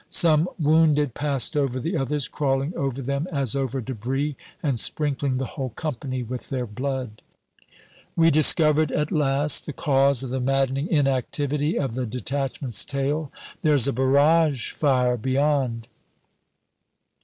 Some 0.09 0.49
wounded 0.57 1.13
passed 1.13 1.55
over 1.55 1.79
the 1.79 1.95
others, 1.95 2.27
crawling 2.27 2.73
over 2.75 3.03
them 3.03 3.27
as 3.31 3.55
over 3.55 3.81
debris, 3.81 4.35
and 4.63 4.79
sprinkling 4.79 5.37
the 5.37 5.45
whole 5.45 5.69
company 5.69 6.23
with 6.23 6.49
their 6.49 6.65
blood. 6.65 7.21
We 8.15 8.31
discovered 8.31 8.91
at 8.91 9.11
last 9.11 9.67
the 9.67 9.73
cause 9.73 10.23
of 10.23 10.31
the 10.31 10.41
maddening 10.41 10.87
inactivity 10.87 11.77
of 11.77 11.93
the 11.93 12.07
detachment's 12.07 12.83
tail 12.83 13.31
"There's 13.61 13.87
a 13.87 13.93
barrage 13.93 14.71
fire 14.71 15.17
beyond." 15.17 15.87